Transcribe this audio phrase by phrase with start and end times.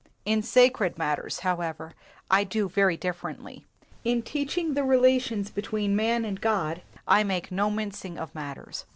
[0.25, 1.93] In sacred matters, however,
[2.31, 3.67] I do very differently.
[4.03, 8.85] In teaching the relations between man and God I make no mincing of matters.